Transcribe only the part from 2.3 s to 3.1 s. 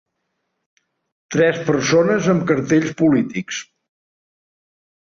amb cartells